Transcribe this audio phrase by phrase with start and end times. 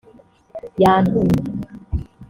[0.81, 1.37] Yantumye